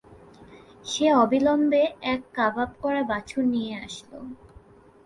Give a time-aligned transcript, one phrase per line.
[0.85, 4.11] সে অবিলম্বে এক কাবাব করা বাছুর নিয়ে আসল।